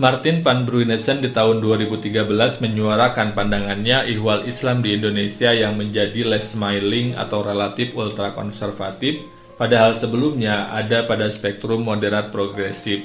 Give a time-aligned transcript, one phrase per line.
[0.00, 2.24] Martin van Brunesen di tahun 2013
[2.64, 9.20] menyuarakan pandangannya ihwal Islam di Indonesia yang menjadi less smiling atau relatif ultra konservatif,
[9.60, 13.04] padahal sebelumnya ada pada spektrum moderat progresif.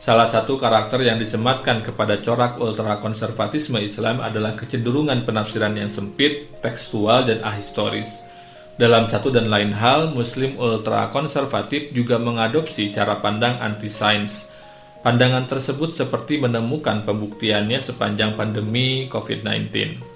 [0.00, 6.56] Salah satu karakter yang disematkan kepada corak ultra konservatisme Islam adalah kecenderungan penafsiran yang sempit,
[6.64, 8.08] tekstual, dan ahistoris.
[8.80, 14.53] Dalam satu dan lain hal, Muslim ultra konservatif juga mengadopsi cara pandang anti-sains,
[15.04, 20.13] Pandangan tersebut seperti menemukan pembuktiannya sepanjang pandemi COVID-19.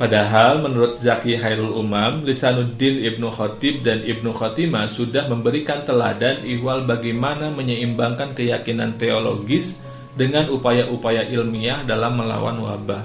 [0.00, 6.88] Padahal menurut Zaki Hairul Umam, Lisanuddin Ibnu Khotib dan Ibnu Khotimah sudah memberikan teladan ihwal
[6.88, 9.76] bagaimana menyeimbangkan keyakinan teologis
[10.16, 13.04] dengan upaya-upaya ilmiah dalam melawan wabah.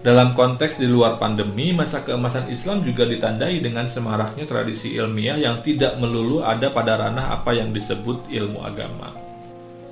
[0.00, 5.60] Dalam konteks di luar pandemi, masa keemasan Islam juga ditandai dengan semaraknya tradisi ilmiah yang
[5.60, 9.25] tidak melulu ada pada ranah apa yang disebut ilmu agama.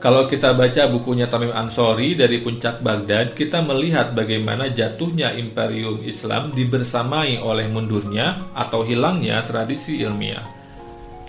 [0.05, 6.53] Kalau kita baca bukunya Tamim Ansori dari puncak Baghdad, kita melihat bagaimana jatuhnya imperium Islam
[6.53, 10.45] dibersamai oleh mundurnya atau hilangnya tradisi ilmiah.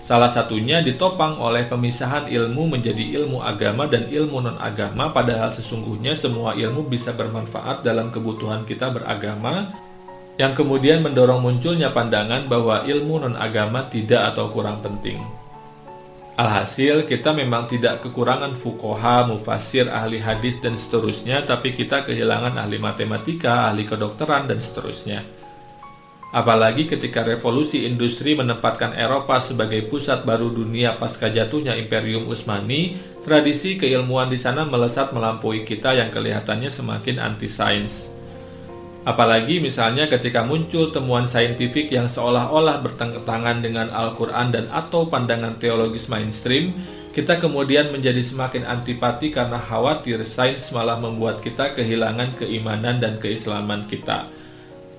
[0.04, 6.52] Salah satunya ditopang oleh pemisahan ilmu menjadi ilmu agama dan ilmu non-agama padahal sesungguhnya semua
[6.52, 9.72] ilmu bisa bermanfaat dalam kebutuhan kita beragama
[10.36, 15.45] yang kemudian mendorong munculnya pandangan bahwa ilmu non-agama tidak atau kurang penting.
[16.36, 22.76] Alhasil, kita memang tidak kekurangan fukoha, mufasir, ahli hadis, dan seterusnya, tapi kita kehilangan ahli
[22.76, 25.24] matematika, ahli kedokteran, dan seterusnya.
[26.36, 33.80] Apalagi ketika revolusi industri menempatkan Eropa sebagai pusat baru dunia pasca jatuhnya Imperium Utsmani, tradisi
[33.80, 38.15] keilmuan di sana melesat melampaui kita yang kelihatannya semakin anti-sains.
[39.06, 46.10] Apalagi misalnya ketika muncul temuan saintifik yang seolah-olah bertentangan dengan Al-Quran dan atau pandangan teologis
[46.10, 46.74] mainstream,
[47.14, 53.86] kita kemudian menjadi semakin antipati karena khawatir sains malah membuat kita kehilangan keimanan dan keislaman
[53.86, 54.26] kita.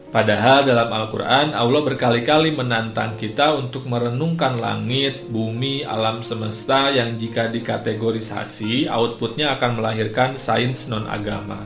[0.08, 7.52] Padahal dalam Al-Quran, Allah berkali-kali menantang kita untuk merenungkan langit, bumi, alam semesta yang jika
[7.52, 11.60] dikategorisasi, outputnya akan melahirkan sains non-agama.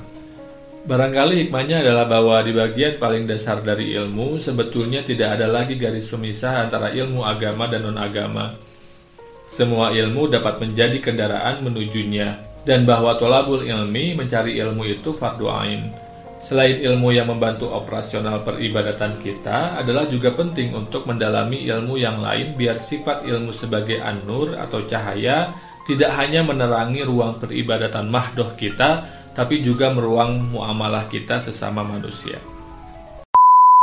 [0.81, 6.09] Barangkali hikmahnya adalah bahwa di bagian paling dasar dari ilmu sebetulnya tidak ada lagi garis
[6.09, 8.57] pemisah antara ilmu agama dan non-agama.
[9.53, 12.33] Semua ilmu dapat menjadi kendaraan menujunya
[12.65, 15.93] dan bahwa tolabul ilmi mencari ilmu itu fardu ain.
[16.41, 22.57] Selain ilmu yang membantu operasional peribadatan kita adalah juga penting untuk mendalami ilmu yang lain
[22.57, 25.53] biar sifat ilmu sebagai an-nur atau cahaya
[25.85, 32.39] tidak hanya menerangi ruang peribadatan mahdoh kita tapi juga meruang muamalah kita sesama manusia.